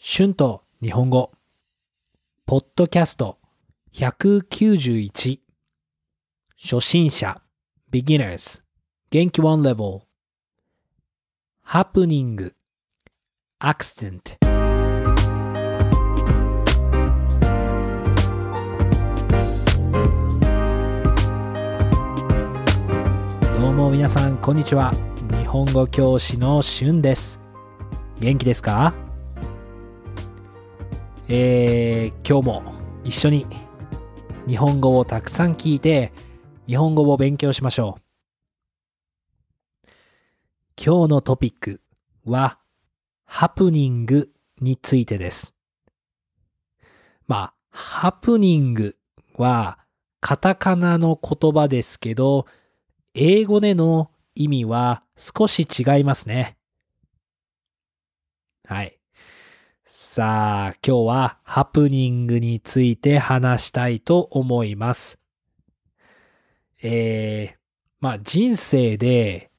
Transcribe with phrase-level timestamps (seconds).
[0.00, 1.32] 春と日本語、
[2.46, 3.36] ポッドキャスト
[3.94, 5.40] 191、
[6.56, 7.42] 初心者、
[7.90, 8.62] beginners、
[9.10, 10.02] 元気 one level、
[11.62, 12.54] ハプニング、
[13.58, 14.38] accident。
[23.58, 24.92] どうも皆さん、こんにちは。
[25.32, 27.40] 日本語教師の春です。
[28.20, 28.94] 元気ですか？
[31.30, 32.74] えー、今日も
[33.04, 33.46] 一緒に
[34.46, 36.10] 日本語をたくさん聞いて
[36.66, 38.02] 日本語を勉強しましょう。
[40.82, 41.82] 今日のトピック
[42.24, 42.58] は
[43.26, 44.30] ハプニング
[44.62, 45.54] についてです。
[47.26, 48.96] まあ、ハプニング
[49.34, 49.80] は
[50.20, 52.46] カタカナの言葉ですけど、
[53.12, 56.56] 英語での意味は少し違いますね。
[58.64, 58.97] はい。
[60.00, 65.18] さあ、今日はハプニングについて話したいと思います。
[66.84, 67.58] えー、
[67.98, 69.50] まあ人生で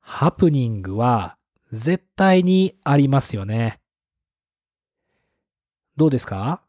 [0.00, 1.38] ハプニングは
[1.70, 3.78] 絶対にありますよね。
[5.96, 6.64] どうですか？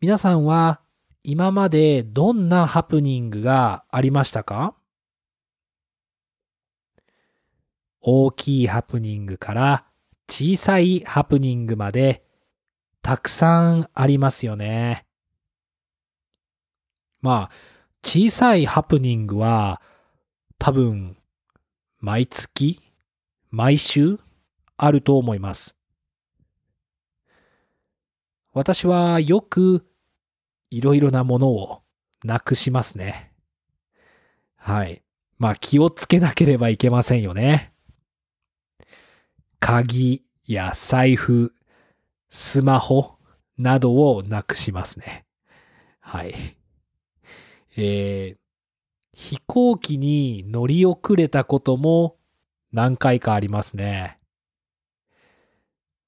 [0.00, 0.82] 皆さんは
[1.22, 4.74] 今までどんなハプニングがありましたか？
[8.02, 9.86] 大きいハプニングから
[10.28, 12.22] 小さいハプニングまで
[13.02, 15.06] たくさんありますよね。
[17.20, 17.50] まあ、
[18.04, 19.80] 小さいハプニングは
[20.58, 21.16] 多分
[21.98, 22.80] 毎月、
[23.50, 24.20] 毎週
[24.76, 25.76] あると思います。
[28.52, 29.86] 私はよく
[30.70, 31.82] いろいろなものを
[32.22, 33.32] なくしますね。
[34.56, 35.02] はい。
[35.38, 37.72] まあ気をつけなければいけませんよね。
[39.60, 41.52] 鍵や財布、
[42.30, 43.16] スマホ
[43.56, 45.26] などをなくしますね。
[46.00, 46.34] はい。
[47.76, 48.36] えー、
[49.12, 52.16] 飛行機に乗り遅れたことも
[52.72, 54.18] 何回かありますね。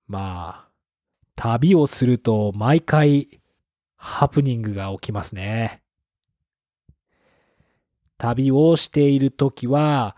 [0.07, 0.69] まあ、
[1.35, 3.41] 旅をすると毎回
[3.97, 5.83] ハプニングが起きますね。
[8.17, 10.17] 旅をしているときは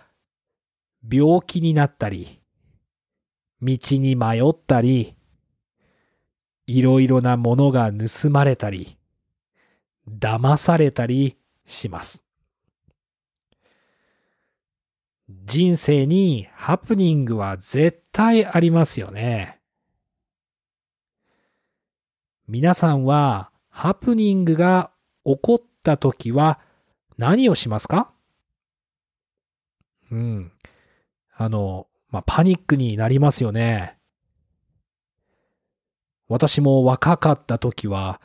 [1.10, 2.41] 病気になったり、
[3.62, 5.14] 道に迷ったり、
[6.66, 8.96] いろいろなものが盗まれたり、
[10.08, 12.24] 騙されたりします。
[15.44, 19.60] 人生にハプニングは絶対ありますよね。
[22.48, 24.90] 皆さんはハプニングが
[25.24, 26.58] 起こった時は
[27.16, 28.12] 何をしますか？
[30.10, 30.52] うん。
[31.34, 33.98] あの、まあ、パニックになりますよね。
[36.28, 38.20] 私も若かった時は、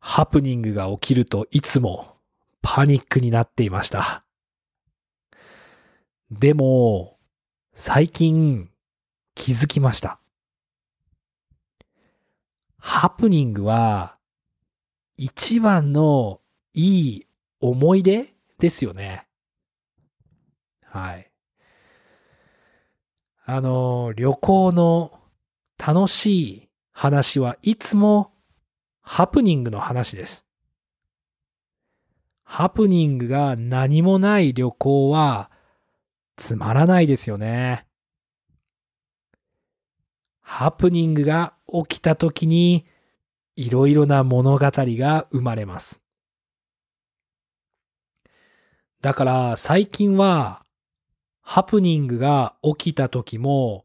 [0.00, 2.16] ハプニングが起きるといつも
[2.62, 4.24] パニックになっていました。
[6.30, 7.18] でも、
[7.74, 8.70] 最近
[9.34, 10.18] 気づきました。
[12.78, 14.16] ハプニングは
[15.16, 16.40] 一番の
[16.74, 17.26] いい
[17.60, 19.26] 思い出ですよね。
[20.82, 21.30] はい。
[23.48, 25.20] あの、旅行の
[25.78, 28.32] 楽しい話はいつも
[29.02, 30.44] ハプニングの話です。
[32.42, 35.52] ハプニングが何もない旅行は
[36.34, 37.86] つまらないですよね。
[40.40, 42.84] ハプニングが起きた時に
[43.54, 46.00] いろいろな物語が生まれます。
[49.00, 50.65] だから最近は
[51.48, 53.84] ハプニングが起きた時も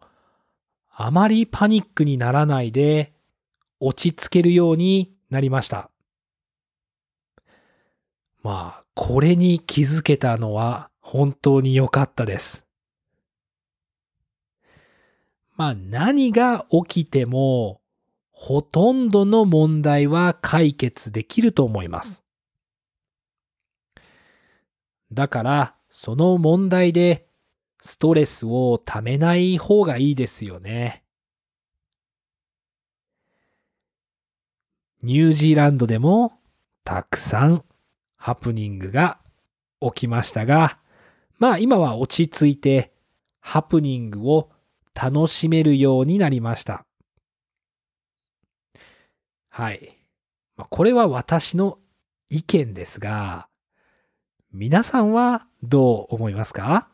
[0.89, 3.13] あまりパニックにならないで
[3.79, 5.91] 落ち着けるようになりました。
[8.41, 12.65] まあ、これに気づけたのは本当に良かったです。
[15.55, 17.79] まあ、何が起きても
[18.31, 22.23] ほとんどの問題は解決できると思います。
[25.13, 27.27] だから、その問題で
[27.81, 31.03] ストレスをためない方がいいですよね。
[35.01, 36.33] ニュージーランドでも
[36.83, 37.65] たくさん
[38.17, 39.19] ハプニングが
[39.81, 40.77] 起きましたが、
[41.39, 42.93] まあ今は落ち着いて
[43.39, 44.51] ハプニングを
[44.93, 46.85] 楽しめるようになりました。
[49.49, 49.97] はい。
[50.69, 51.79] これは私の
[52.29, 53.47] 意見ですが、
[54.53, 56.89] 皆さんはどう思いますか？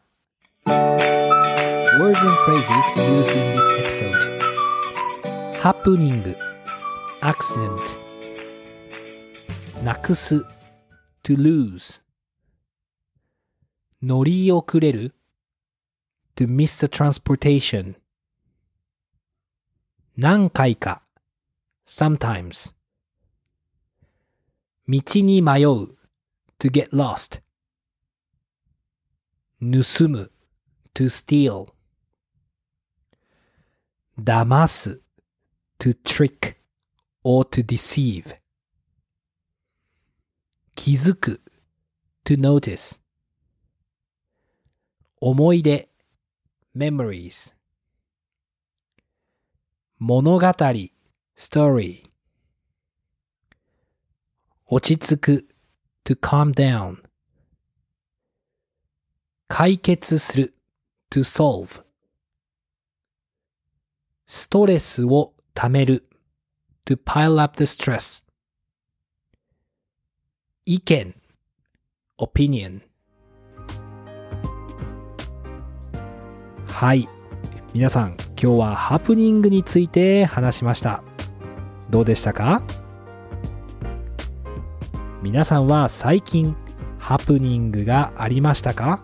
[0.66, 4.40] Words and phrases used in this episode
[5.60, 6.37] ハプニング
[7.20, 7.78] accident
[9.84, 10.44] なくす
[11.22, 12.02] to lose
[14.02, 15.14] 乗り遅れる
[16.34, 17.94] to miss the transportation
[20.16, 21.02] 何回か
[21.87, 22.75] sometimes
[24.88, 25.96] 道に迷う
[26.58, 27.43] to get lost
[29.60, 30.32] 盗む
[30.97, 31.75] To steal
[34.19, 35.03] 騙す
[35.77, 36.55] to trick
[37.23, 38.35] or to deceive
[40.73, 41.39] 気づく
[42.25, 42.99] to notice
[45.21, 45.88] 思い出
[46.75, 47.53] memories
[50.00, 50.47] 物語
[51.35, 52.09] story
[54.65, 55.47] 落ち着く
[56.03, 57.03] to calm down
[59.47, 60.56] 解決する
[61.09, 61.83] to solve.
[64.25, 66.07] ストレスをためる。
[66.86, 68.24] to pile up the stress.
[70.65, 71.15] 意見。
[72.19, 72.81] opinion.
[76.68, 77.07] はい。
[77.74, 81.03] 皆さん今日はハプニングについて話しました。
[81.89, 82.62] どうでしたか？
[85.21, 86.56] 皆さんは最近
[87.00, 89.03] ハプニングがありましたか？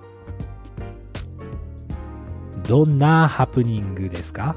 [2.68, 4.56] どんなハプニングですか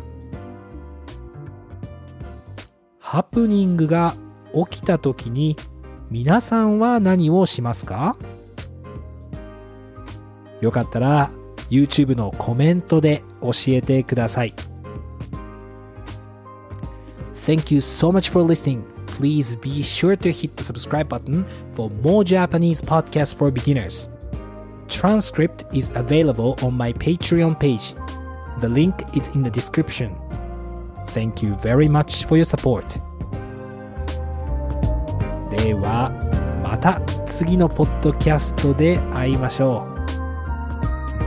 [2.98, 4.14] ハプニングが
[4.68, 5.56] 起きた時に
[6.10, 8.16] 皆さんは何をしますか
[10.60, 11.30] よかったら
[11.68, 14.54] YouTube のコメントで教えてください。
[17.34, 18.82] Thank you so much for listening.
[19.06, 21.44] Please be sure to hit the subscribe button
[21.74, 24.10] for more Japanese podcasts for beginners.
[24.87, 27.95] Transcript is available on my Patreon page.
[28.59, 30.15] The link is in the description.
[31.07, 32.99] Thank you very much for your support.
[35.49, 36.11] では
[36.63, 39.87] また次のポッドキャストで会いましょ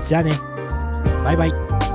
[0.02, 0.04] う。
[0.04, 0.32] じゃあね。
[1.24, 1.87] バイバイ。